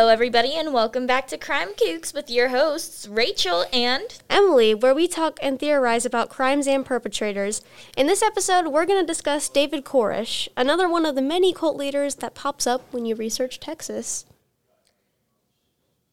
[0.00, 4.18] Hello, everybody, and welcome back to Crime Kooks with your hosts, Rachel and.
[4.30, 7.60] Emily, where we talk and theorize about crimes and perpetrators.
[7.98, 11.76] In this episode, we're going to discuss David Koresh, another one of the many cult
[11.76, 14.24] leaders that pops up when you research Texas.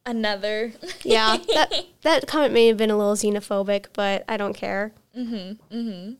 [0.05, 0.73] Another.
[1.03, 4.91] Yeah, that, that comment may have been a little xenophobic, but I don't care.
[5.17, 6.13] Mm-hmm, mm-hmm.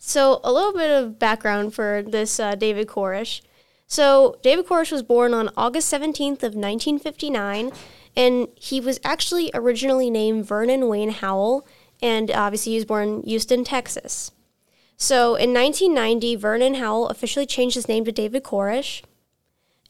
[0.00, 3.42] So, a little bit of background for this uh, David Koresh.
[3.90, 7.72] So, David Koresh was born on August 17th of 1959,
[8.14, 11.66] and he was actually originally named Vernon Wayne Howell,
[12.00, 14.30] and obviously he was born in Houston, Texas.
[14.96, 19.02] So, in 1990, Vernon Howell officially changed his name to David Koresh.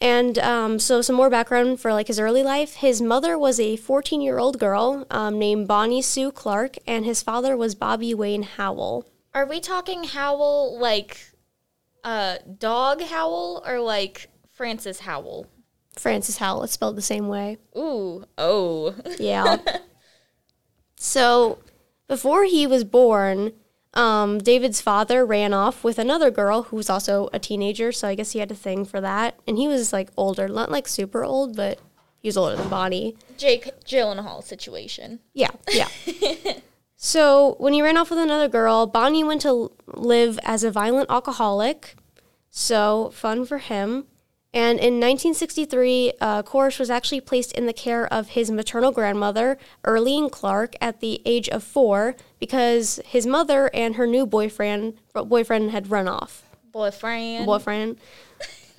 [0.01, 2.76] And um, so, some more background for like his early life.
[2.76, 7.74] His mother was a 14-year-old girl um, named Bonnie Sue Clark, and his father was
[7.74, 9.07] Bobby Wayne Howell.
[9.35, 11.29] Are we talking Howell like
[12.04, 15.46] uh, Dog Howl or like Francis Howell?
[15.96, 16.65] Francis Howell.
[16.65, 17.59] It's spelled the same way.
[17.76, 18.95] Ooh, oh.
[19.18, 19.57] Yeah.
[20.96, 21.59] so
[22.09, 23.52] before he was born,
[23.95, 27.92] um, David's father ran off with another girl who was also a teenager.
[27.92, 29.38] So I guess he had a thing for that.
[29.46, 31.80] And he was like older, not like super old, but
[32.20, 33.16] he was older than Bonnie.
[33.37, 35.20] Jake Gyllenhaal situation.
[35.35, 35.88] Yeah, yeah.
[37.02, 41.09] so when he ran off with another girl, Bonnie went to live as a violent
[41.09, 41.95] alcoholic.
[42.51, 44.04] So fun for him.
[44.52, 49.57] And in 1963, uh, Koresh was actually placed in the care of his maternal grandmother,
[49.82, 55.70] Earline Clark, at the age of four because his mother and her new boyfriend boyfriend
[55.70, 56.42] had run off.
[56.70, 57.46] Boyfriend.
[57.46, 57.96] Boyfriend.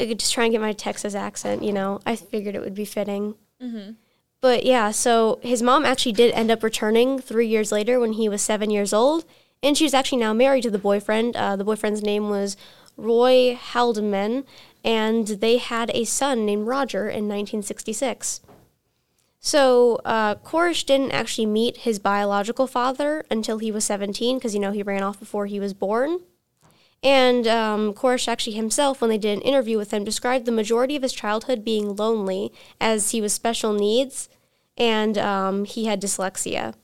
[0.00, 2.00] I could just try and get my Texas accent, you know.
[2.04, 3.36] I figured it would be fitting.
[3.62, 3.92] Mm-hmm.
[4.42, 8.28] But yeah, so his mom actually did end up returning three years later when he
[8.28, 9.24] was seven years old,
[9.62, 11.36] and she's actually now married to the boyfriend.
[11.36, 12.56] Uh, the boyfriend's name was
[12.96, 14.44] Roy Haldeman,
[14.84, 18.40] and they had a son named Roger in 1966.
[19.38, 24.60] So uh, Koresh didn't actually meet his biological father until he was 17, because you
[24.60, 26.18] know he ran off before he was born.
[27.02, 30.94] And um, Koresh actually himself, when they did an interview with him, described the majority
[30.94, 34.28] of his childhood being lonely, as he was special needs
[34.78, 36.74] and um, he had dyslexia.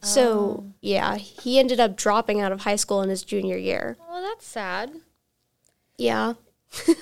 [0.00, 0.64] So Oh.
[0.80, 3.96] yeah, he ended up dropping out of high school in his junior year.
[4.08, 4.92] Well, that's sad.
[5.96, 6.34] Yeah,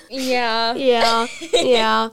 [0.09, 0.73] Yeah.
[0.75, 2.09] yeah, yeah.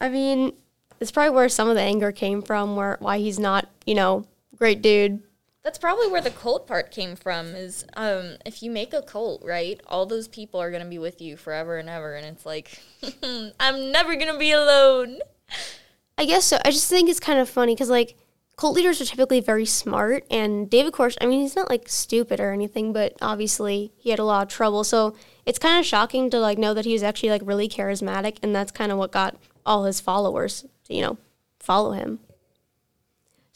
[0.00, 0.52] I mean,
[1.00, 4.26] it's probably where some of the anger came from, where why he's not, you know,
[4.56, 5.22] great dude.
[5.66, 7.56] That's probably where the cult part came from.
[7.56, 9.80] Is um, if you make a cult, right?
[9.88, 12.80] All those people are gonna be with you forever and ever, and it's like,
[13.58, 15.18] I'm never gonna be alone.
[16.16, 16.58] I guess so.
[16.64, 18.16] I just think it's kind of funny because like
[18.56, 21.16] cult leaders are typically very smart, and David Koresh.
[21.20, 24.48] I mean, he's not like stupid or anything, but obviously he had a lot of
[24.48, 24.84] trouble.
[24.84, 25.16] So
[25.46, 28.54] it's kind of shocking to like know that he was actually like really charismatic, and
[28.54, 29.34] that's kind of what got
[29.66, 31.18] all his followers to you know
[31.58, 32.20] follow him.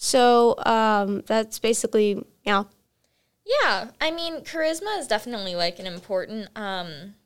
[0.03, 2.65] So um, that's basically yeah.
[3.45, 7.17] Yeah, I mean, charisma is definitely like an important um,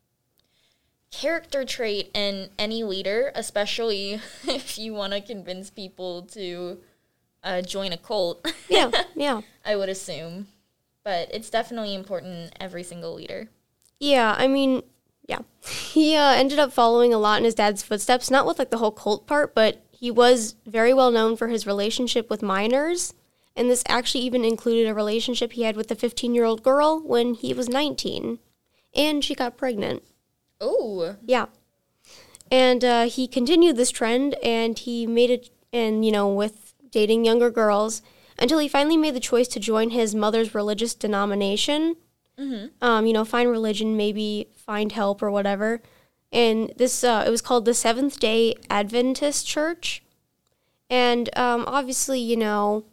[1.13, 6.79] character trait in any leader, especially if you want to convince people to
[7.45, 8.45] uh, join a cult.
[8.69, 9.43] Yeah, yeah.
[9.65, 10.49] I would assume,
[11.05, 13.51] but it's definitely important in every single leader.
[14.01, 14.83] Yeah, I mean,
[15.29, 15.43] yeah.
[15.93, 18.79] He uh, ended up following a lot in his dad's footsteps, not with like the
[18.79, 23.15] whole cult part, but he was very well known for his relationship with minors.
[23.57, 27.01] And this actually even included a relationship he had with a 15 year old girl
[27.01, 28.39] when he was 19.
[28.95, 30.03] And she got pregnant.
[30.61, 31.47] Oh, Yeah.
[32.51, 37.25] And uh, he continued this trend and he made it, and you know, with dating
[37.25, 38.03] younger girls
[38.39, 41.97] until he finally made the choice to join his mother's religious denomination.
[42.83, 45.81] Um, you know, find religion, maybe find help or whatever.
[46.35, 50.03] And this, uh, it was called the Seventh Day Adventist Church.
[50.91, 52.85] And um, obviously, you know,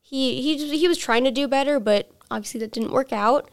[0.00, 3.50] he, he he was trying to do better, but obviously that didn't work out.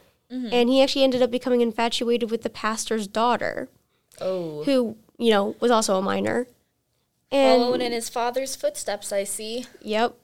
[0.51, 3.69] And he actually ended up becoming infatuated with the pastor's daughter
[4.19, 6.47] oh, who you know was also a minor.
[7.31, 9.11] And following in his father's footsteps.
[9.11, 9.65] I see.
[9.81, 10.17] yep.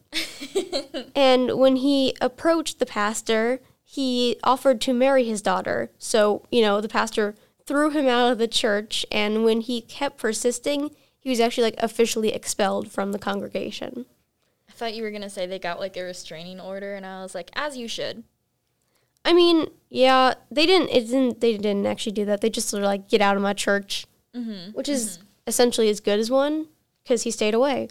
[1.16, 5.92] and when he approached the pastor, he offered to marry his daughter.
[5.98, 10.18] So you know the pastor threw him out of the church, and when he kept
[10.18, 14.06] persisting, he was actually like officially expelled from the congregation.
[14.70, 17.36] I thought you were gonna say they got like a restraining order, and I was
[17.36, 18.24] like, as you should.
[19.26, 20.90] I mean, yeah, they didn't.
[20.90, 21.40] It didn't.
[21.40, 22.42] They didn't actually do that.
[22.42, 24.06] They just sort of like get out of my church,
[24.36, 25.26] mm-hmm, which is mm-hmm.
[25.48, 26.68] essentially as good as one
[27.04, 27.88] because he stayed away.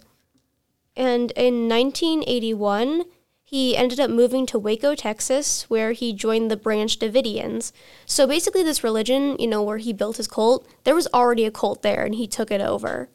[0.95, 3.05] And in 1981,
[3.53, 7.71] he ended up moving to Waco, Texas, where he joined the Branch Davidians.
[8.03, 11.51] So basically, this religion, you know, where he built his cult, there was already a
[11.51, 13.09] cult there, and he took it over.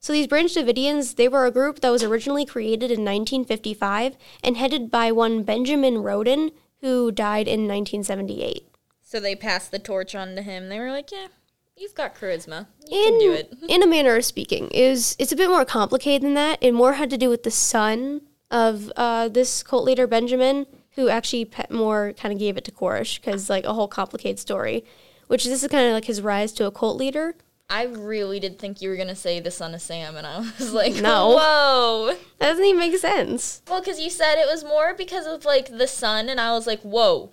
[0.00, 4.56] So these Branch Davidians, they were a group that was originally created in 1955 and
[4.56, 6.50] headed by one Benjamin Roden,
[6.80, 8.66] who died in 1978.
[9.04, 10.68] So they passed the torch on to him.
[10.68, 11.28] They were like, "Yeah,
[11.76, 12.66] you've got charisma.
[12.90, 15.64] You in, can do it." in a manner of speaking, is it's a bit more
[15.64, 16.58] complicated than that.
[16.60, 21.08] It more had to do with the son of uh, this cult leader Benjamin, who
[21.08, 24.84] actually pe- more kind of gave it to Koresh because like a whole complicated story.
[25.28, 27.34] Which this is kind of like his rise to a cult leader.
[27.68, 30.72] I really did think you were gonna say the son of Sam, and I was
[30.80, 31.30] like, No.
[31.36, 33.60] whoa." That doesn't even make sense.
[33.68, 36.66] Well, because you said it was more because of like the son, and I was
[36.68, 37.32] like, whoa,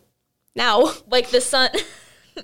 [0.55, 1.69] Now, like the son.
[2.35, 2.43] no,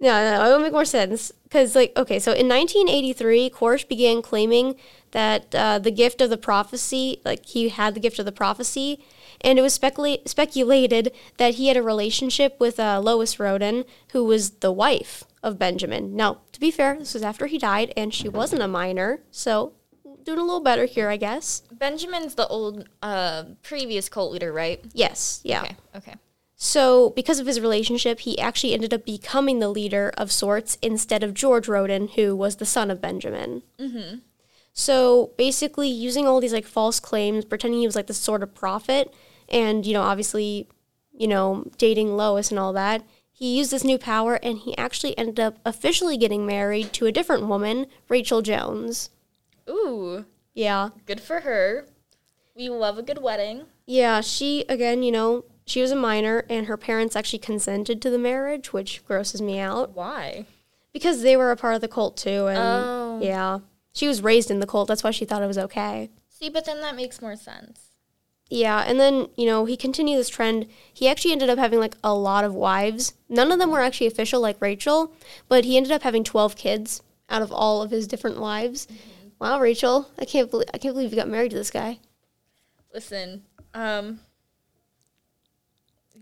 [0.00, 4.74] no, it would make more sense because like okay, so in 1983, Koresh began claiming
[5.14, 9.02] that uh, the gift of the prophecy, like he had the gift of the prophecy,
[9.40, 14.24] and it was specula- speculated that he had a relationship with uh, Lois Roden, who
[14.24, 16.16] was the wife of Benjamin.
[16.16, 19.72] Now, to be fair, this was after he died, and she wasn't a minor, so
[20.24, 21.62] doing a little better here, I guess.
[21.70, 24.84] Benjamin's the old uh, previous cult leader, right?
[24.92, 25.62] Yes, yeah.
[25.62, 25.76] Okay.
[25.96, 26.14] Okay.
[26.56, 31.22] So, because of his relationship, he actually ended up becoming the leader of sorts instead
[31.22, 33.62] of George Roden, who was the son of Benjamin.
[33.78, 34.18] Mm-hmm.
[34.76, 38.54] So, basically, using all these like false claims, pretending he was like the sort of
[38.54, 39.14] prophet,
[39.48, 40.68] and you know, obviously,
[41.16, 45.16] you know, dating Lois and all that, he used this new power, and he actually
[45.16, 49.10] ended up officially getting married to a different woman, Rachel Jones.
[49.70, 50.24] Ooh,
[50.54, 51.86] Yeah, good for her.
[52.56, 53.66] We love a good wedding.
[53.86, 58.10] Yeah, she again, you know, she was a minor and her parents actually consented to
[58.10, 60.46] the marriage, which grosses me out Why?
[60.92, 63.20] because they were a part of the cult too and Oh.
[63.22, 63.58] yeah.
[63.94, 66.10] She was raised in the cult, that's why she thought it was okay.
[66.28, 67.92] See, but then that makes more sense.
[68.50, 70.66] Yeah, and then, you know, he continued this trend.
[70.92, 73.14] He actually ended up having like a lot of wives.
[73.28, 75.12] None of them were actually official like Rachel,
[75.48, 78.86] but he ended up having 12 kids out of all of his different wives.
[79.40, 81.98] Wow, Rachel, I can't believe I can't believe you got married to this guy.
[82.92, 83.42] Listen,
[83.72, 84.20] um,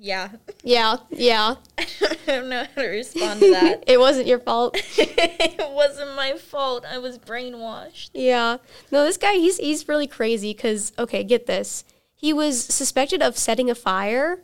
[0.02, 0.30] yeah,
[0.64, 1.54] Yeah, yeah.
[1.78, 3.84] I don't know how to respond to that.
[3.86, 4.74] it wasn't your fault.
[4.98, 6.84] it wasn't my fault.
[6.84, 8.10] I was brainwashed.
[8.12, 8.56] Yeah.
[8.90, 11.84] No, this guy, he's he's really crazy because okay, get this.
[12.16, 14.40] He was suspected of setting a fire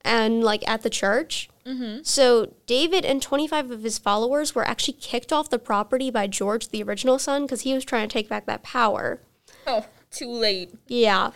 [0.00, 1.50] and like at the church.
[1.64, 2.02] Mm-hmm.
[2.02, 6.70] So David and 25 of his followers were actually kicked off the property by George,
[6.70, 9.20] the original son, because he was trying to take back that power.
[9.68, 10.74] Oh, too late.
[10.88, 11.30] Yeah.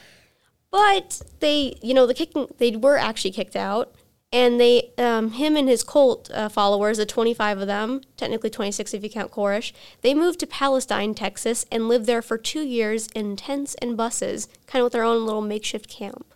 [0.71, 3.95] But they, you know, the kicking, they were actually kicked out.
[4.33, 8.95] And they, um, him and his cult uh, followers, the 25 of them, technically 26
[8.95, 9.73] if you count Koresh,
[10.03, 14.47] they moved to Palestine, Texas, and lived there for two years in tents and buses,
[14.69, 16.33] kind of with their own little makeshift camp.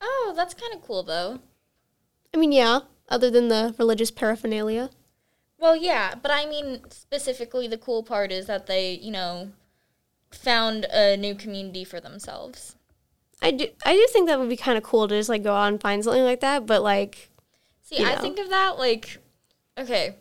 [0.00, 1.40] Oh, that's kind of cool though.
[2.32, 4.90] I mean, yeah, other than the religious paraphernalia.
[5.58, 9.50] Well, yeah, but I mean specifically the cool part is that they, you know,
[10.30, 12.76] found a new community for themselves.
[13.42, 15.54] I do, I do think that would be kind of cool to just like go
[15.54, 17.30] out and find something like that, but like,
[17.82, 19.18] See, You I think of that like
[19.76, 20.16] okay.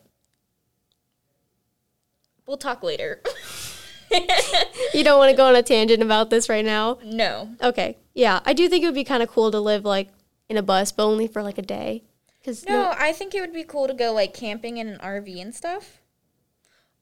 [2.45, 3.21] We'll talk later.
[4.93, 6.97] you don't want to go on a tangent about this right now.
[7.03, 7.49] no.
[7.61, 7.97] Okay.
[8.13, 10.09] Yeah, I do think it would be kind of cool to live like
[10.49, 12.03] in a bus, but only for like a day.
[12.43, 15.39] Cause No, I think it would be cool to go like camping in an RV
[15.39, 16.01] and stuff.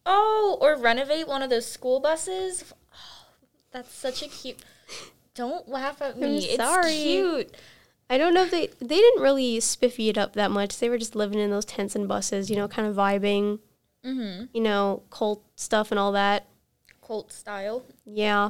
[0.05, 2.73] Oh, or renovate one of those school buses.
[2.93, 3.25] Oh,
[3.71, 4.57] that's such a cute.
[5.39, 6.37] Don't laugh at me.
[6.39, 6.91] it's sorry.
[6.93, 7.55] cute.
[8.09, 10.77] I don't know if they they didn't really spiffy it up that much.
[10.79, 13.59] They were just living in those tents and buses, you know, kind of vibing,
[14.05, 14.45] Mm-hmm.
[14.53, 16.47] you know, cult stuff and all that.
[17.05, 17.85] Cult style.
[18.05, 18.49] Yeah.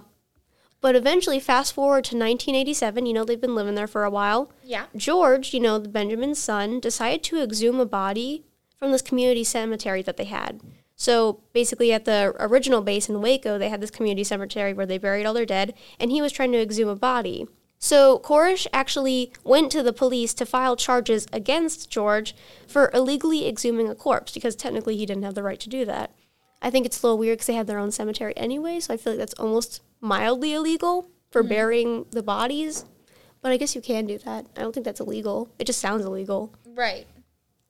[0.81, 4.51] But eventually, fast forward to 1987, you know, they've been living there for a while.
[4.63, 4.86] Yeah.
[4.96, 8.46] George, you know, the Benjamin's son, decided to exhume a body
[8.77, 10.62] from this community cemetery that they had.
[11.00, 14.98] So basically, at the original base in Waco, they had this community cemetery where they
[14.98, 17.48] buried all their dead, and he was trying to exhume a body.
[17.77, 22.36] So Koresh actually went to the police to file charges against George
[22.68, 26.12] for illegally exhuming a corpse because technically he didn't have the right to do that.
[26.62, 28.98] I think it's a little weird because they have their own cemetery anyway, so I
[28.98, 31.50] feel like that's almost mildly illegal for mm-hmm.
[31.50, 32.84] burying the bodies.
[33.41, 34.48] But I guess you can do that.
[34.58, 35.50] I don't think that's illegal.
[35.60, 36.53] It just sounds illegal.
[36.65, 37.08] Right.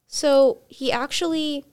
[0.08, 1.64] So he actually,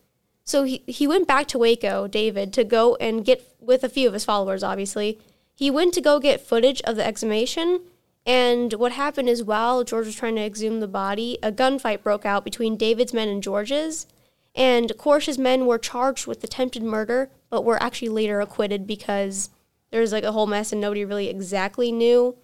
[0.47, 4.07] so he, he went back to Waco, David, to go and get, with a few
[4.07, 5.19] of his followers, obviously.
[5.53, 7.81] He went to go get footage of the exhumation.
[8.25, 12.25] And what happened is while George was trying to exhume the body, a gunfight broke
[12.25, 14.07] out between David's men and George's.
[14.55, 19.49] And Koresh's men were charged with attempted murder, but were actually later acquitted because
[19.91, 22.37] there was like a whole mess and nobody really exactly knew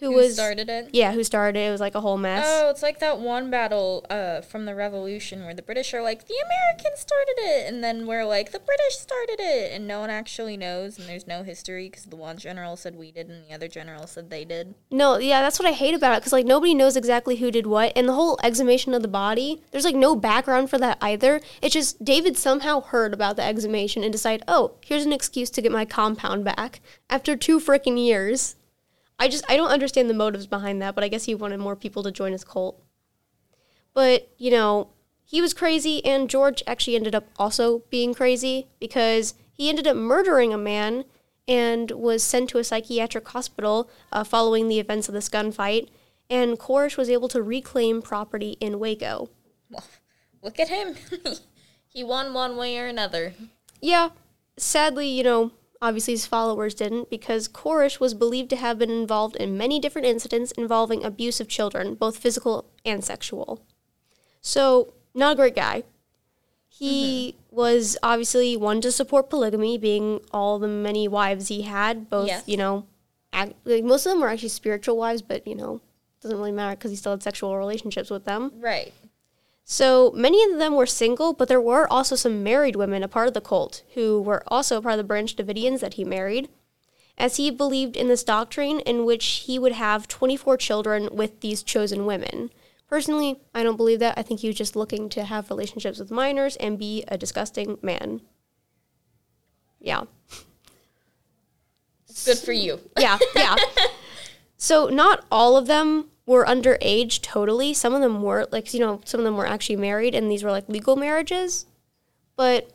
[0.00, 0.90] who, Who was started it?
[0.92, 1.68] Yeah, who started it.
[1.68, 2.44] It was like a whole mess.
[2.46, 6.26] Oh, it's like that one battle uh, from the Revolution where the British are like,
[6.26, 10.10] the Americans started it, and then we're like, the British started it, and no one
[10.10, 13.54] actually knows, and there's no history because the one general said we did, and the
[13.54, 14.74] other general said they did.
[14.90, 17.66] No, yeah, that's what I hate about it because like nobody knows exactly who did
[17.66, 19.62] what, and the whole exhumation of the body.
[19.70, 21.40] There's like no background for that either.
[21.60, 25.62] It's just David somehow heard about the exhumation and decided, oh, here's an excuse to
[25.62, 28.54] get my compound back after two freaking years.
[29.18, 31.76] I just I don't understand the motives behind that, but I guess he wanted more
[31.76, 32.82] people to join his cult.
[33.94, 34.90] But you know,
[35.24, 39.96] he was crazy, and George actually ended up also being crazy because he ended up
[39.96, 41.04] murdering a man
[41.48, 45.88] and was sent to a psychiatric hospital uh, following the events of this gunfight.
[46.30, 49.30] And Koresh was able to reclaim property in Waco.
[49.70, 49.84] Well,
[50.42, 50.94] look at him.
[51.88, 53.32] he won one way or another.
[53.80, 54.10] Yeah,
[54.58, 59.36] sadly, you know, obviously his followers didn't because Koresh was believed to have been involved
[59.36, 63.62] in many different incidents involving abuse of children, both physical and sexual.
[64.40, 65.84] So, not a great guy.
[66.68, 67.56] He mm-hmm.
[67.56, 72.44] was obviously one to support polygamy, being all the many wives he had, both, Yes.
[72.46, 72.86] you know,
[73.32, 75.80] act, like most of them were actually spiritual wives, but, you know,
[76.20, 78.52] doesn't really matter because he still had sexual relationships with them.
[78.56, 78.92] Right.
[79.70, 83.28] So many of them were single, but there were also some married women, a part
[83.28, 86.48] of the cult, who were also a part of the Branch Davidians that he married,
[87.18, 91.62] as he believed in this doctrine in which he would have 24 children with these
[91.62, 92.50] chosen women.
[92.88, 94.16] Personally, I don't believe that.
[94.16, 97.76] I think he was just looking to have relationships with minors and be a disgusting
[97.82, 98.22] man.
[99.80, 100.04] Yeah.
[102.24, 102.80] Good for you.
[102.98, 103.56] Yeah, yeah.
[104.56, 107.72] so not all of them were underage totally.
[107.72, 110.44] Some of them were like you know, some of them were actually married and these
[110.44, 111.64] were like legal marriages.
[112.36, 112.70] But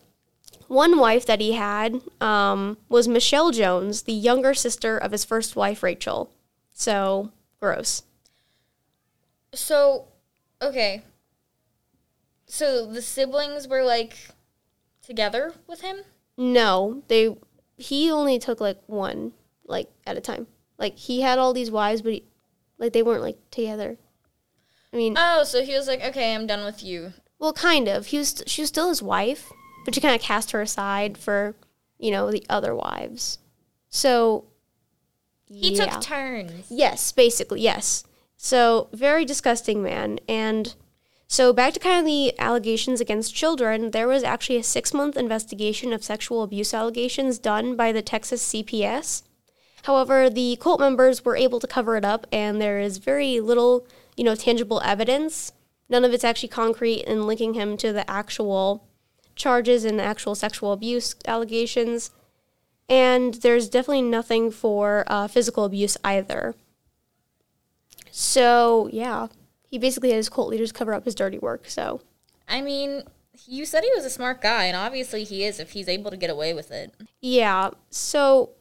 [0.68, 5.56] one wife that he had um, was Michelle Jones, the younger sister of his first
[5.56, 6.32] wife Rachel.
[6.74, 8.02] So gross.
[9.54, 10.08] So,
[10.60, 11.04] okay.
[12.48, 14.18] So the siblings were like
[15.06, 15.98] together with him?
[16.38, 17.38] No, they
[17.78, 19.34] he only took like one
[19.68, 20.48] like at a time.
[20.80, 22.24] Like he had all these wives, but he,
[22.84, 23.98] like they weren't like together.
[24.92, 27.14] I mean, Oh, so he was like, okay, I'm done with you.
[27.40, 28.08] Well, kind of.
[28.08, 29.52] He was she was still his wife,
[29.86, 31.56] but she kind of cast her aside for,
[31.98, 33.40] you know, the other wives.
[33.90, 34.46] So
[35.48, 35.86] He yeah.
[35.86, 36.66] took turns.
[36.70, 38.04] Yes, basically, yes.
[38.38, 40.20] So, very disgusting man.
[40.28, 40.76] And
[41.28, 45.16] so, back to kind of the allegations against children, there was actually a six month
[45.18, 49.24] investigation of sexual abuse allegations done by the Texas CPS.
[49.84, 53.86] However, the cult members were able to cover it up, and there is very little,
[54.16, 55.52] you know, tangible evidence.
[55.90, 58.88] None of it's actually concrete in linking him to the actual
[59.36, 62.12] charges and the actual sexual abuse allegations.
[62.88, 66.56] And there's definitely nothing for uh, physical abuse either.
[68.10, 69.28] So, yeah,
[69.70, 71.68] he basically had his cult leaders cover up his dirty work.
[71.68, 72.00] So,
[72.48, 73.04] I mean,
[73.46, 76.18] you said he was a smart guy, and obviously he is if he's able to
[76.18, 76.94] get away with it.
[77.20, 78.52] yeah, so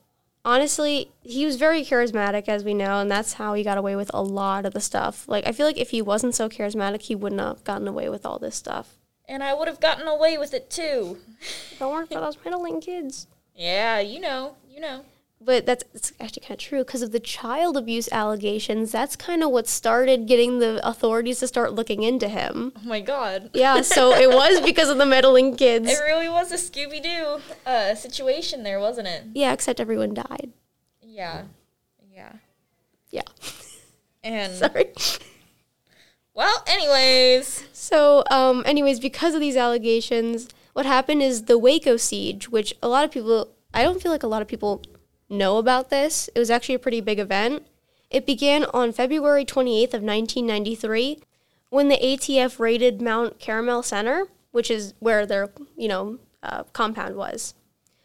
[0.45, 4.11] honestly, he was very charismatic, as we know, and that's how he got away with
[4.13, 5.29] a lot of the stuff.
[5.29, 8.09] Like, I feel like if he wasn't so charismatic, he would not have gotten away
[8.09, 8.99] with all this stuff.
[9.29, 11.19] And I would have gotten away with it too.
[11.79, 13.27] Don't worry for those meddling kids.
[13.55, 15.05] Yeah, you know, you know.
[15.45, 18.93] But that's it's actually kind of true because of the child abuse allegations.
[18.93, 22.73] That's kind of what started getting the authorities to start looking into him.
[22.77, 23.51] Oh my god.
[23.53, 25.91] Yeah, so it was because of the meddling kids.
[25.91, 29.25] It really was a Scooby Doo uh, situation there, wasn't it?
[29.35, 30.53] Yeah, except everyone died.
[31.03, 31.45] Yeah.
[32.15, 32.33] Yeah.
[33.11, 33.23] Yeah.
[34.23, 34.93] And, Sorry.
[36.35, 37.65] well, anyways.
[37.73, 42.89] So, um, anyways, because of these allegations, what happened is the Waco siege, which a
[42.89, 44.83] lot of people, I don't feel like a lot of people
[45.33, 46.29] know about this.
[46.35, 47.67] It was actually a pretty big event.
[48.11, 51.21] It began on February 28th of 1993
[51.71, 57.17] when the ATF raided Mount Carmel Center, which is where their, you know, uh, compound
[57.17, 57.55] was.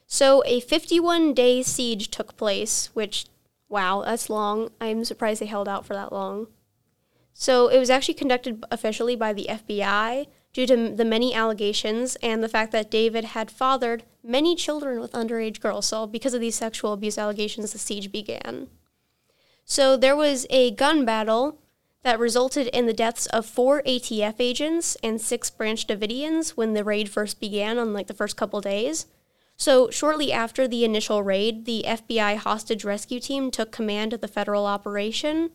[0.06, 3.26] So a 51 day siege took place, which,
[3.68, 4.72] wow, that's long.
[4.80, 6.48] I'm surprised they held out for that long.
[7.34, 12.44] So it was actually conducted officially by the FBI due to the many allegations and
[12.44, 15.86] the fact that David had fathered many children with underage girls.
[15.86, 18.66] So because of these sexual abuse allegations, the siege began.
[19.66, 21.60] So there was a gun battle
[22.02, 26.84] that resulted in the deaths of four ATF agents and six Branch Davidians when the
[26.84, 29.06] raid first began on like the first couple days.
[29.58, 34.28] So shortly after the initial raid, the FBI hostage rescue team took command of the
[34.28, 35.52] federal operation.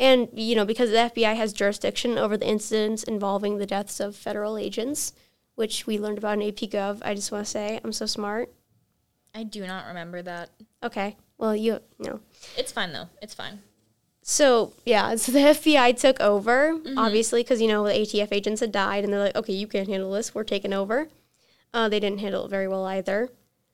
[0.00, 4.16] And, you know, because the FBI has jurisdiction over the incidents involving the deaths of
[4.16, 5.12] federal agents,
[5.56, 8.50] which we learned about in AP Gov, I just want to say I'm so smart.
[9.34, 10.48] I do not remember that.
[10.82, 11.16] Okay.
[11.36, 12.20] Well, you know.
[12.56, 13.10] It's fine though.
[13.20, 13.60] It's fine.
[14.22, 18.72] So yeah, so the FBI took over, obviously, because you know the ATF agents had
[18.72, 20.34] died, and they're like, okay, you can't handle this.
[20.34, 21.08] We're taking over.
[21.74, 23.28] Uh, they didn't handle it very well either.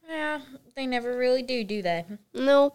[0.09, 0.41] Yeah,
[0.75, 2.05] they never really do, do they?
[2.35, 2.75] No,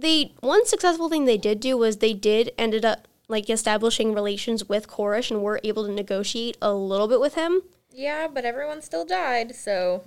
[0.00, 4.68] they one successful thing they did do was they did ended up like establishing relations
[4.68, 7.62] with Koresh and were able to negotiate a little bit with him.
[7.92, 10.02] Yeah, but everyone still died, so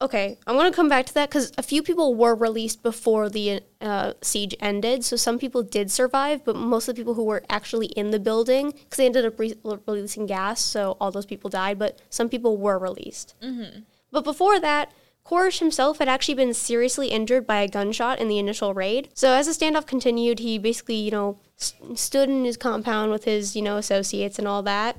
[0.00, 3.62] Okay, I'm gonna come back to that because a few people were released before the
[3.80, 5.06] uh, siege ended.
[5.06, 8.18] So some people did survive, but most of the people who were actually in the
[8.18, 9.54] building, because they ended up re-
[9.86, 11.78] releasing gas, so all those people died.
[11.78, 13.34] But some people were released.
[13.42, 13.80] Mm-hmm.
[14.10, 14.92] But before that,
[15.26, 19.08] Koresh himself had actually been seriously injured by a gunshot in the initial raid.
[19.14, 23.24] So as the standoff continued, he basically, you know, st- stood in his compound with
[23.24, 24.96] his, you know, associates and all that,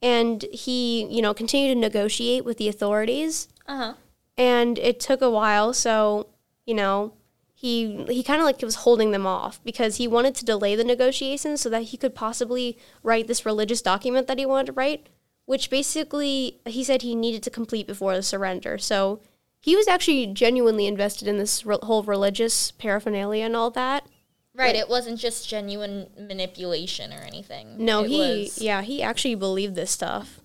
[0.00, 3.94] and he, you know, continued to negotiate with the authorities uh huh.
[4.36, 6.26] and it took a while so
[6.66, 7.12] you know
[7.54, 10.84] he he kind of like was holding them off because he wanted to delay the
[10.84, 15.08] negotiations so that he could possibly write this religious document that he wanted to write
[15.44, 19.20] which basically he said he needed to complete before the surrender so
[19.60, 24.04] he was actually genuinely invested in this re- whole religious paraphernalia and all that
[24.52, 27.76] Right, it wasn't just genuine manipulation or anything.
[27.78, 30.40] no It he was- yeah he actually believed this stuff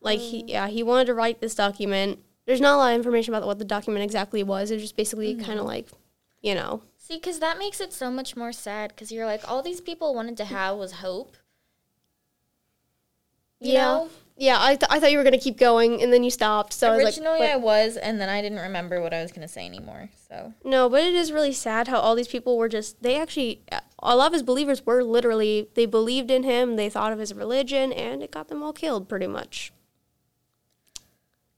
[0.00, 0.48] like he mm.
[0.48, 3.58] yeah he wanted to write this document there's not a lot of information about what
[3.58, 5.44] the document exactly was it was just basically mm-hmm.
[5.44, 5.88] kind of like
[6.40, 8.90] you know See, because that makes it so much more sad.
[8.90, 10.46] Because you're like, all these people wanted to mm.
[10.46, 11.36] have was hope.
[13.58, 14.10] You yeah know?
[14.40, 16.94] Yeah I, th- I thought you were gonna keep going and then you stopped so
[16.94, 19.46] Originally, I was like I was, and then I didn't remember what I was gonna
[19.46, 20.08] say anymore.
[20.28, 20.54] So.
[20.64, 23.62] No but it is really sad how all these people were just they actually
[24.00, 27.34] a lot of his believers were literally they believed in him they thought of his
[27.34, 29.72] religion and it got them all killed pretty much.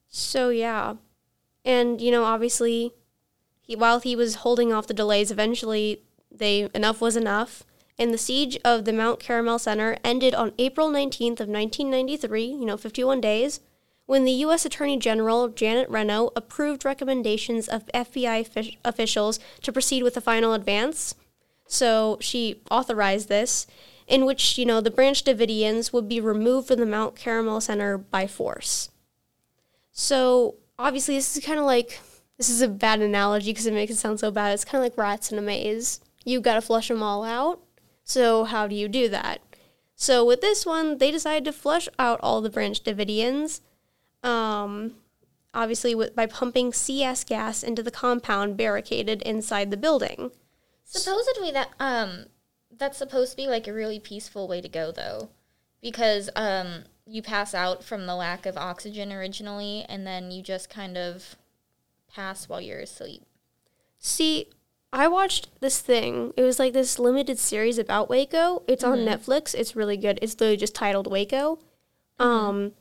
[0.09, 0.97] So yeah.
[1.65, 2.93] And you know obviously
[3.61, 7.62] he while he was holding off the delays eventually they enough was enough
[8.02, 12.65] and the siege of the mount carmel center ended on april 19th of 1993 you
[12.65, 13.60] know 51 days
[14.06, 20.02] when the u.s attorney general janet reno approved recommendations of fbi offic- officials to proceed
[20.02, 21.15] with the final advance
[21.67, 23.67] so she authorized this
[24.06, 27.97] in which you know the branch davidians would be removed from the mount carmel center
[27.97, 28.91] by force
[29.93, 32.00] so obviously, this is kind of like
[32.38, 34.52] this is a bad analogy because it makes it sound so bad.
[34.52, 36.00] It's kind of like rats in a maze.
[36.25, 37.60] You've got to flush them all out.
[38.04, 39.41] So how do you do that?
[39.95, 43.60] So with this one, they decided to flush out all the Branch Davidians.
[44.23, 44.95] Um,
[45.54, 50.30] obviously, with, by pumping CS gas into the compound barricaded inside the building.
[50.84, 52.26] supposedly that um
[52.76, 55.28] that's supposed to be like a really peaceful way to go though,
[55.80, 60.71] because um you pass out from the lack of oxygen originally, and then you just
[60.71, 61.36] kind of
[62.12, 63.23] pass while you're asleep.
[63.99, 64.49] See,
[64.93, 66.33] I watched this thing.
[66.37, 68.63] It was like this limited series about Waco.
[68.69, 69.55] It's on Netflix.
[69.55, 70.19] It's really good.
[70.21, 71.59] It's literally just titled Waco.
[72.19, 72.73] Um,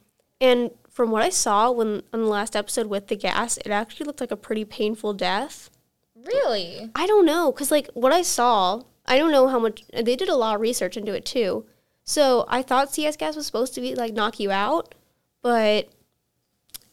[0.41, 4.08] and from what I saw when on the last episode with the gas, it actually
[4.08, 5.69] looked like a pretty painful death.
[6.15, 6.91] Really?
[6.93, 10.30] I don't know, cause like what I saw, I don't know how much they did
[10.30, 11.65] a lot of research into it too.
[12.04, 14.95] So I thought CS gas was supposed to be like knock you out,
[15.41, 15.89] but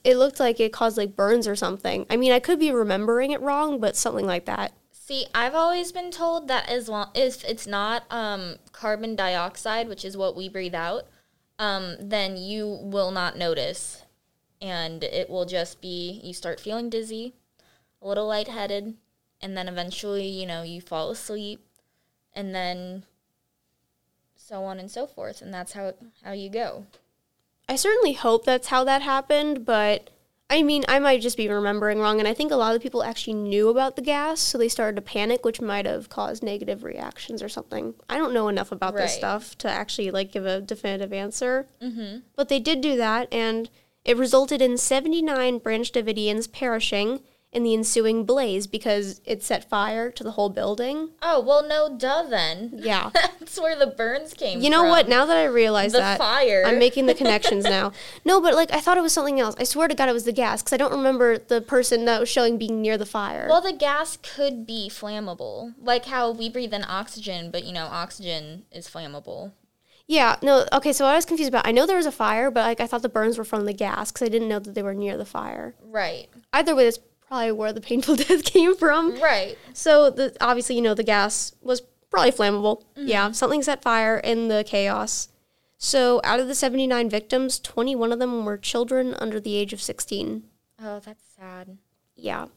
[0.03, 2.05] it looked like it caused like burns or something.
[2.09, 4.71] I mean, I could be remembering it wrong, but something like that.
[5.09, 10.05] See, I've always been told that as long if it's not um, carbon dioxide, which
[10.05, 11.07] is what we breathe out,
[11.57, 14.03] um, then you will not notice,
[14.61, 17.33] and it will just be you start feeling dizzy,
[18.03, 18.97] a little lightheaded,
[19.41, 21.65] and then eventually, you know, you fall asleep,
[22.35, 23.03] and then
[24.35, 26.85] so on and so forth, and that's how how you go.
[27.67, 30.11] I certainly hope that's how that happened, but
[30.51, 33.03] I mean, I might just be remembering wrong, and I think a lot of people
[33.03, 36.83] actually knew about the gas, so they started to panic, which might have caused negative
[36.83, 37.93] reactions or something.
[38.09, 41.67] I don't know enough about this stuff to actually like give a definitive answer.
[41.81, 42.19] Mm-hmm.
[42.35, 43.69] But they did do that, and
[44.03, 50.11] it resulted in 79 Branch Davidians perishing in the ensuing blaze because it set fire
[50.11, 51.09] to the whole building.
[51.21, 52.23] Oh well, no, duh.
[52.29, 53.09] Then Yeah.
[53.13, 54.57] that's where the burns came.
[54.57, 54.63] From.
[54.63, 54.89] You know from.
[54.89, 55.09] what?
[55.09, 56.63] Now that I realize The that, fire.
[56.65, 57.91] I'm making the connections now.
[58.23, 59.55] No, but like I thought it was something else.
[59.57, 62.19] I swear to God, it was the gas because I don't remember the person that
[62.19, 63.47] was showing being near the fire.
[63.49, 67.85] Well, the gas could be flammable, like how we breathe in oxygen, but you know,
[67.87, 69.53] oxygen is flammable.
[70.07, 70.65] yeah, no.
[70.71, 72.79] Okay, so what I was confused about, I know there was a fire, but like
[72.79, 74.93] I thought the burns were from the gas because I didn't know that they were
[74.93, 75.73] near the fire.
[75.81, 76.27] Right.
[76.53, 79.17] Either way, that's probably where the painful death came from.
[79.21, 79.57] Right.
[79.73, 82.83] So the obviously, you know, the gas was probably flammable.
[82.97, 85.29] Yeah, something set fire in the chaos.
[85.77, 89.81] So out of the 79 victims, 21 of them were children under the age of
[89.81, 90.43] 16.
[90.83, 91.77] Oh, that's sad.
[92.17, 92.47] Yeah.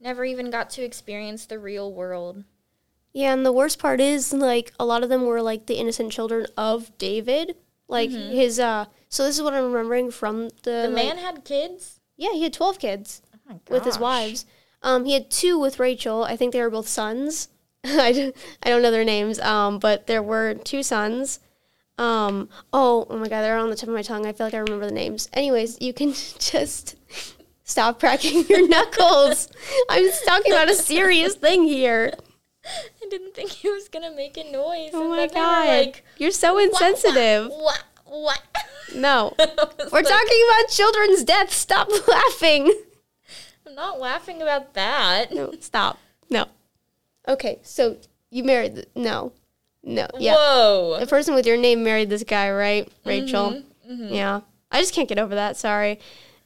[0.00, 2.44] Never even got to experience the real world.
[3.12, 6.12] Yeah, and the worst part is like a lot of them were like the innocent
[6.12, 7.56] children of David.
[7.88, 10.82] Like his uh so this is what I'm remembering from the Mm-hmm.
[10.82, 12.00] The like- man had kids?
[12.16, 14.46] Yeah, he had 12 kids Oh with his wives.
[14.82, 16.24] Um he had two with Rachel.
[16.24, 17.48] I think they were both sons.
[17.84, 19.38] I don't, I don't know their names.
[19.40, 21.40] Um but there were two sons.
[21.98, 24.26] Um oh, oh my god, they're on the tip of my tongue.
[24.26, 25.28] I feel like I remember the names.
[25.32, 26.96] Anyways, you can just
[27.64, 29.48] stop cracking your knuckles.
[29.88, 32.12] I'm talking about a serious thing here.
[32.66, 34.90] I didn't think he was gonna make a noise.
[34.94, 35.68] Oh my then they were god.
[35.68, 37.50] Like, You're so insensitive.
[37.50, 37.82] What?
[38.06, 38.40] What?
[38.94, 39.34] No.
[39.38, 41.52] We're like, talking about children's death.
[41.52, 42.72] Stop laughing.
[43.78, 45.32] I'm not laughing about that.
[45.32, 45.98] No, stop.
[46.30, 46.46] No.
[47.26, 47.96] Okay, so
[48.30, 49.32] you married the, no.
[49.82, 50.06] No.
[50.18, 50.34] Yeah.
[50.34, 50.96] Whoa.
[51.00, 52.88] The person with your name married this guy, right?
[53.04, 53.62] Rachel.
[53.90, 54.40] Mm-hmm, Yeah.
[54.70, 55.56] I just can't get over that.
[55.56, 56.00] Sorry.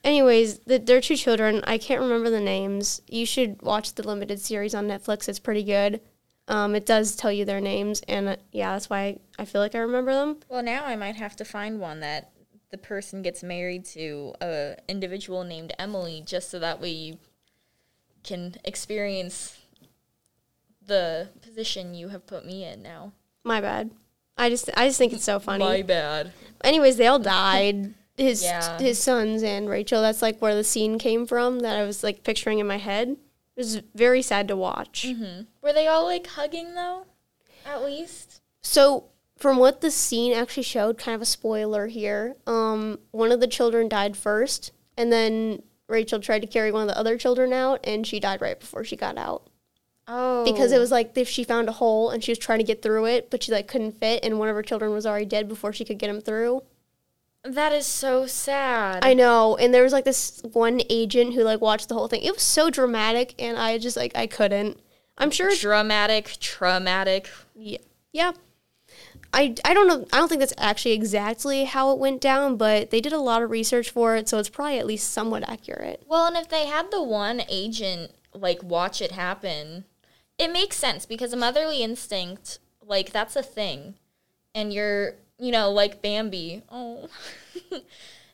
[0.05, 3.01] Anyways, the, their two children, I can't remember the names.
[3.09, 5.29] You should watch the limited series on Netflix.
[5.29, 6.01] It's pretty good.
[6.49, 9.75] Um, it does tell you their names, and uh, yeah, that's why I feel like
[9.75, 10.39] I remember them.
[10.49, 12.31] Well, now I might have to find one that
[12.71, 17.19] the person gets married to a individual named Emily, just so that way you
[18.25, 19.59] can experience
[20.85, 23.13] the position you have put me in now.
[23.45, 23.91] My bad.
[24.37, 25.65] I just I just think it's so funny.
[25.65, 26.33] My bad.
[26.63, 27.95] Anyways, they all died.
[28.17, 28.79] His Yeah.
[28.81, 30.03] his sons and Rachel.
[30.03, 33.11] That's like where the scene came from that I was like picturing in my head.
[33.11, 33.19] It
[33.57, 35.05] was very sad to watch.
[35.07, 35.43] Mm-hmm.
[35.63, 37.05] Were they all like hugging though?
[37.65, 38.41] At least.
[38.61, 39.05] So
[39.39, 42.37] from what the scene actually showed, kind of a spoiler here.
[42.47, 46.89] Um, one of the children died first, and then Rachel tried to carry one of
[46.89, 49.49] the other children out, and she died right before she got out
[50.07, 50.45] Oh.
[50.45, 52.83] because it was like if she found a hole and she was trying to get
[52.83, 55.49] through it, but she like couldn't fit, and one of her children was already dead
[55.49, 56.63] before she could get him through.
[57.45, 59.05] that is so sad.
[59.05, 62.23] I know, and there was like this one agent who like watched the whole thing.
[62.23, 64.81] It was so dramatic, and I just like I couldn't.
[65.17, 65.55] I'm sure.
[65.55, 67.29] Dramatic, traumatic.
[67.55, 67.79] Yeah,
[68.13, 68.33] yeah.
[69.33, 70.07] I, I don't know.
[70.13, 73.43] I don't think that's actually exactly how it went down, but they did a lot
[73.43, 76.03] of research for it, so it's probably at least somewhat accurate.
[76.09, 79.85] Well, and if they had the one agent like watch it happen,
[80.39, 83.95] it makes sense because a motherly instinct, like that's a thing.
[84.55, 86.63] And you're, you know, like Bambi.
[86.71, 87.09] Oh.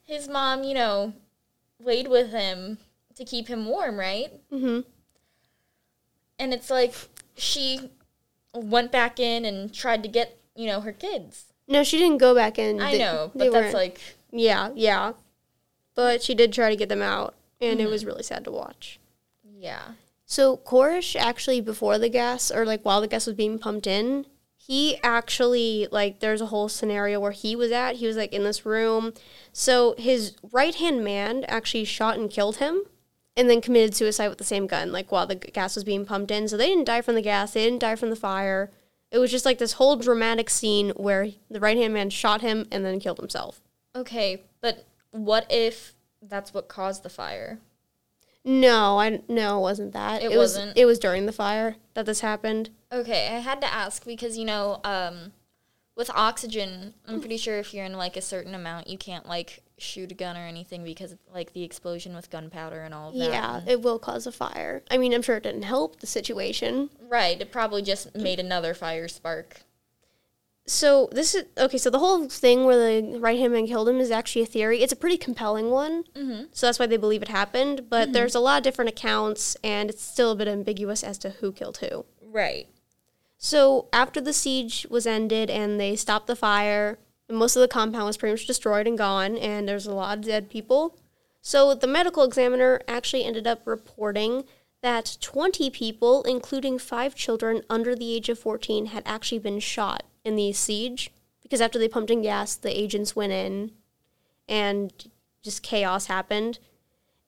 [0.05, 1.15] His mom, you know,
[1.83, 2.79] laid with him
[3.17, 4.31] to keep him warm, right?
[4.51, 4.81] hmm
[6.39, 6.95] And it's like
[7.37, 7.91] she
[8.55, 11.47] went back in and tried to get, you know, her kids.
[11.67, 12.81] No, she didn't go back in.
[12.81, 15.13] I They- know, but that's weren't- like yeah, yeah.
[15.95, 17.93] But she did try to get them out, and it mm-hmm.
[17.93, 18.99] was really sad to watch.
[19.45, 19.93] yeah.
[20.27, 24.27] So Koresh actually before the gas or like while the gas was being pumped in,
[24.57, 27.97] he actually like there's a whole scenario where he was at.
[27.97, 29.13] He was like in this room.
[29.53, 32.83] So his right hand man actually shot and killed him
[33.37, 36.31] and then committed suicide with the same gun, like while the gas was being pumped
[36.31, 36.49] in.
[36.49, 38.71] So they didn't die from the gas, they didn't die from the fire.
[39.15, 42.67] It was just like this whole dramatic scene where the right hand man shot him
[42.73, 43.61] and then killed himself.
[43.95, 47.61] Okay, but what if that's what caused the fire?
[48.45, 50.21] No, I no, it wasn't that.
[50.21, 50.77] It was wasn't?
[50.77, 52.71] it was during the fire that this happened.
[52.91, 55.33] Okay, I had to ask because you know, um,
[55.95, 59.63] with oxygen, I'm pretty sure if you're in like a certain amount, you can't like
[59.79, 63.19] shoot a gun or anything because like the explosion with gunpowder and all that.
[63.19, 64.83] Yeah, it will cause a fire.
[64.91, 66.91] I mean, I'm sure it didn't help the situation.
[67.09, 67.41] Right.
[67.41, 69.63] It probably just made another fire spark.
[70.67, 71.77] So this is okay.
[71.77, 74.83] So the whole thing where the right hand man killed him is actually a theory.
[74.83, 76.05] It's a pretty compelling one.
[76.15, 76.45] Mm-hmm.
[76.53, 77.91] So that's why they believe it happened.
[77.91, 81.31] But there's a lot of different accounts, and it's still a bit ambiguous as to
[81.31, 82.07] who killed who.
[82.23, 82.69] Right.
[83.37, 86.99] So after the siege was ended and they stopped the fire,
[87.31, 90.25] most of the compound was pretty much destroyed and gone, and there's a lot of
[90.25, 90.99] dead people.
[91.41, 94.45] So the medical examiner actually ended up reporting
[94.83, 100.03] that 20 people, including five children under the age of 14, had actually been shot
[100.25, 101.11] in the siege
[101.43, 103.73] because after they pumped in gas, the agents went in
[104.49, 104.93] and
[105.43, 106.59] just chaos happened.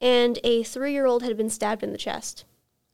[0.00, 2.44] And a three year old had been stabbed in the chest.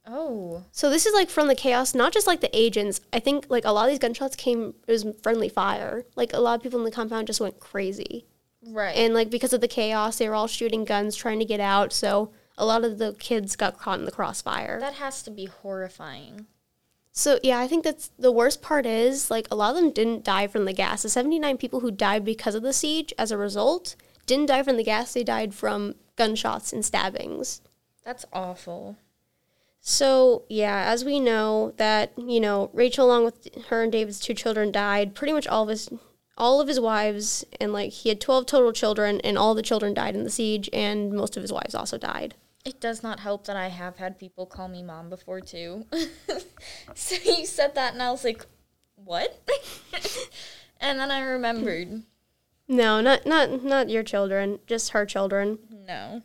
[0.06, 0.64] Oh.
[0.72, 3.00] So this is like from the chaos, not just like the agents.
[3.12, 6.04] I think like a lot of these gunshots came it was friendly fire.
[6.16, 8.26] Like a lot of people in the compound just went crazy.
[8.66, 8.96] Right.
[8.96, 11.92] And like because of the chaos, they were all shooting guns trying to get out.
[11.92, 14.78] So a lot of the kids got caught in the crossfire.
[14.80, 16.46] that has to be horrifying.
[17.12, 20.24] so yeah, I think that's the worst part is like a lot of them didn't
[20.24, 21.02] die from the gas.
[21.02, 24.76] The 79 people who died because of the siege as a result didn't die from
[24.76, 27.60] the gas, they died from gunshots and stabbings.
[28.04, 28.96] That's awful.
[29.84, 34.32] So yeah, as we know that you know Rachel, along with her and David's two
[34.32, 35.16] children, died.
[35.16, 35.90] Pretty much all of his
[36.38, 39.92] all of his wives, and like he had twelve total children, and all the children
[39.92, 42.36] died in the siege, and most of his wives also died.
[42.64, 45.84] It does not help that I have had people call me mom before too.
[46.94, 48.46] so you said that, and I was like,
[48.94, 49.50] "What?"
[50.80, 52.04] and then I remembered.
[52.68, 55.58] No, not not not your children, just her children.
[55.72, 56.22] No.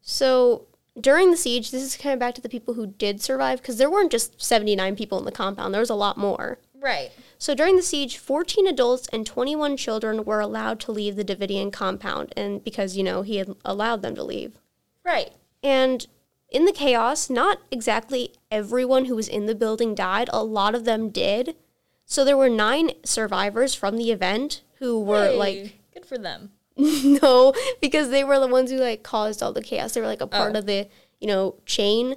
[0.00, 0.68] So
[1.00, 3.78] during the siege, this is kind of back to the people who did survive because
[3.78, 6.58] there weren't just 79 people in the compound, there was a lot more.
[6.80, 7.10] Right.
[7.38, 11.72] So during the siege, 14 adults and 21 children were allowed to leave the Davidian
[11.72, 14.58] compound, and because, you know, he had allowed them to leave.
[15.04, 15.32] Right.
[15.62, 16.06] And
[16.50, 20.84] in the chaos, not exactly everyone who was in the building died, a lot of
[20.84, 21.56] them did.
[22.06, 26.52] So there were nine survivors from the event who were Hey, like good for them.
[27.22, 29.92] no, because they were the ones who like caused all the chaos.
[29.94, 30.58] They were like a part Oh.
[30.58, 30.88] of the,
[31.20, 32.16] you know, chain.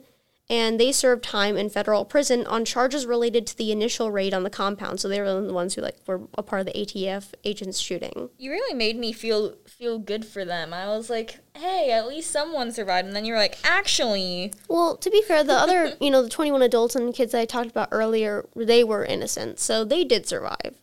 [0.50, 4.44] And they served time in federal prison on charges related to the initial raid on
[4.44, 5.02] the compound.
[5.02, 8.30] So they were the ones who like were a part of the ATF agents shooting.
[8.38, 10.74] You really made me feel feel good for them.
[10.74, 15.12] I was like, "Hey, at least someone survived." And then you're like, "Actually, Well, to
[15.12, 17.90] be fair, the other, you know, the 21 adults and kids that I talked about
[17.92, 19.60] earlier, they were innocent.
[19.60, 20.76] So they did survive.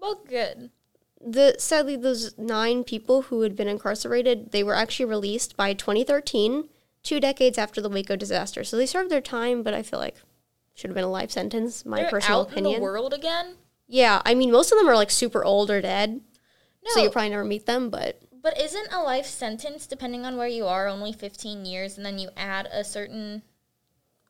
[0.00, 0.70] well, good."
[1.26, 6.68] The sadly those 9 people who had been incarcerated, they were actually released by 2013,
[7.02, 8.62] 2 decades after the Waco disaster.
[8.62, 10.16] So they served their time, but I feel like
[10.74, 12.74] should have been a life sentence, my They're personal out in opinion.
[12.76, 13.54] the world again.
[13.86, 16.20] Yeah, I mean most of them are like super old or dead.
[16.84, 20.36] No, So you'll probably never meet them, but but isn't a life sentence depending on
[20.36, 23.42] where you are only 15 years, and then you add a certain?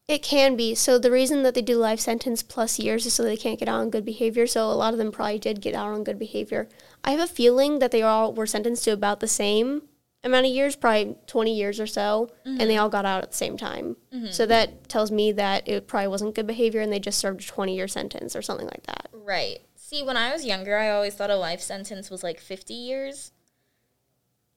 [0.07, 0.75] It can be.
[0.75, 3.69] So the reason that they do life sentence plus years is so they can't get
[3.69, 4.47] out on good behavior.
[4.47, 6.69] So a lot of them probably did get out on good behavior.
[7.03, 9.83] I have a feeling that they all were sentenced to about the same
[10.23, 12.83] amount of years, probably 20 years or so, and they mm-hmm.
[12.83, 13.97] all got out at the same time.
[14.13, 14.31] Mm-hmm.
[14.31, 17.47] So that tells me that it probably wasn't good behavior and they just served a
[17.47, 19.09] 20 year sentence or something like that.
[19.13, 19.61] Right.
[19.75, 23.33] See, when I was younger, I always thought a life sentence was like 50 years.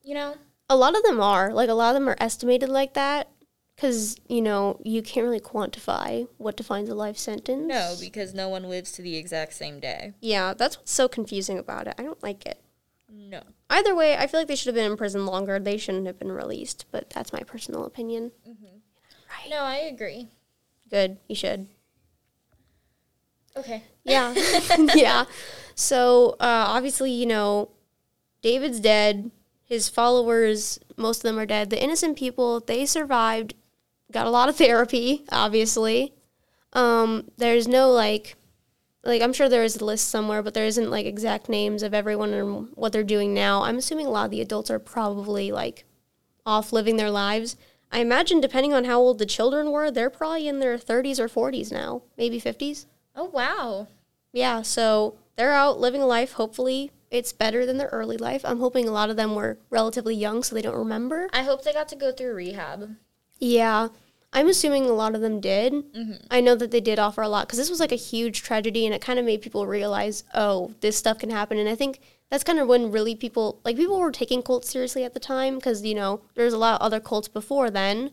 [0.04, 0.36] You know?
[0.70, 1.54] A lot of them are.
[1.54, 3.30] Like a lot of them are estimated like that
[3.78, 7.68] because, you know, you can't really quantify what defines a life sentence.
[7.68, 10.14] No, because no one lives to the exact same day.
[10.20, 11.94] Yeah, that's what's so confusing about it.
[12.00, 12.60] I don't like it.
[13.08, 13.44] No.
[13.70, 15.60] Either way, I feel like they should have been in prison longer.
[15.60, 18.32] They shouldn't have been released, but that's my personal opinion.
[18.46, 19.50] Right.
[19.50, 20.28] No, I agree.
[20.90, 21.68] Good, you should.
[23.56, 23.84] Okay.
[24.04, 24.34] Yeah.
[24.96, 25.26] yeah.
[25.76, 27.70] So, uh, obviously, you know,
[28.42, 29.30] David's dead.
[29.64, 31.70] His followers, most of them are dead.
[31.70, 33.54] The innocent people, they survived,
[34.12, 36.14] got a lot of therapy, obviously.
[36.74, 38.36] Um, there's no, like,
[39.04, 41.94] like I'm sure there is a list somewhere, but there isn't like exact names of
[41.94, 43.64] everyone and what they're doing now.
[43.64, 45.86] I'm assuming a lot of the adults are probably like
[46.46, 47.56] off living their lives.
[47.92, 51.30] I imagine depending on how old the children were, they're probably in their 30s or
[51.30, 52.86] 40s now, maybe 50s.
[53.16, 53.88] Oh, wow.
[54.34, 56.34] Yeah, so they're out living a life.
[56.34, 58.44] Hopefully, it's better than their early life.
[58.44, 61.30] I'm hoping a lot of them were relatively young, so they don't remember.
[61.32, 62.96] I hope they got to go through rehab.
[63.40, 63.90] Yeah,
[64.34, 65.74] I'm assuming a lot of them did.
[65.74, 66.26] Mm-hmm.
[66.30, 68.86] I know that they did offer a lot because this was like a huge tragedy,
[68.86, 71.58] and it kind of made people realize, oh, this stuff can happen.
[71.58, 75.04] And I think that's kind of when really people, like people were taking cults seriously
[75.04, 78.12] at the time because you know there's a lot of other cults before then.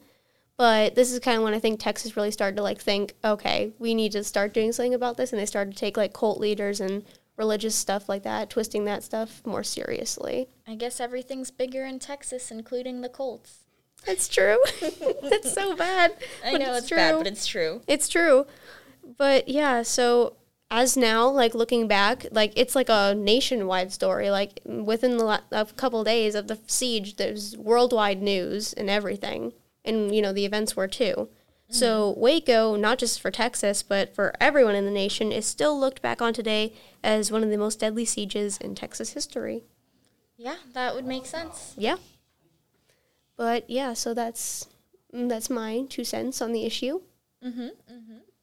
[0.56, 3.72] But this is kind of when I think Texas really started to like think, okay,
[3.80, 6.38] we need to start doing something about this, and they started to take like cult
[6.38, 7.04] leaders and
[7.36, 10.48] religious stuff like that, twisting that stuff more seriously.
[10.66, 13.63] I guess everything's bigger in Texas, including the Colts.
[14.06, 14.58] That's true.
[15.22, 16.12] That's so bad.
[16.44, 17.82] I but know it's, bad, but it's true.
[17.86, 18.46] It's true.
[19.16, 20.36] But yeah, so
[20.70, 24.30] as now, like looking back, like it's like a nationwide story.
[24.30, 29.52] Like within the la- a couple days of the siege, there's worldwide news and everything,
[29.84, 31.14] and you know the events were too.
[31.14, 31.74] Mm-hmm.
[31.74, 36.02] So Waco, not just for Texas, but for everyone in the nation, is still looked
[36.02, 39.62] back on today as one of the most deadly sieges in Texas history.
[40.36, 41.74] Yeah, that would make sense.
[41.78, 41.96] Yeah.
[43.36, 44.68] But yeah, so that's
[45.14, 47.00] mm, that's my two cents on the issue.
[47.44, 47.68] Mm-hmm.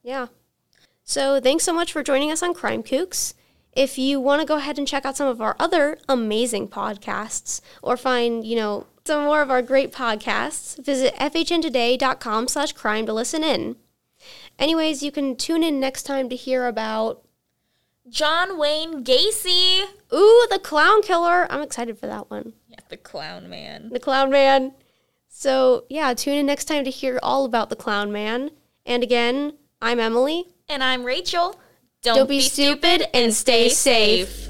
[0.03, 0.27] Yeah.
[1.03, 3.33] So thanks so much for joining us on Crime Kooks.
[3.73, 7.61] If you want to go ahead and check out some of our other amazing podcasts
[7.81, 13.13] or find, you know, some more of our great podcasts, visit fhntoday.com slash crime to
[13.13, 13.77] listen in.
[14.59, 17.23] Anyways, you can tune in next time to hear about,
[18.09, 19.83] John Wayne Gacy.
[20.13, 21.47] ooh, the clown killer.
[21.49, 22.53] I'm excited for that one.
[22.67, 23.89] Yeah, the clown man.
[23.91, 24.73] The Clown Man.
[25.41, 28.51] So, yeah, tune in next time to hear all about the Clown Man.
[28.85, 30.45] And again, I'm Emily.
[30.69, 31.59] And I'm Rachel.
[32.03, 34.49] Don't, Don't be stupid and stay safe.